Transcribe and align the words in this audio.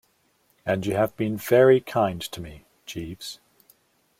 And 0.65 0.83
you 0.83 0.95
have 0.95 1.15
been 1.15 1.37
very 1.37 1.79
kind 1.79 2.19
to 2.23 2.41
me, 2.41 2.65
Jeeves. 2.87 3.39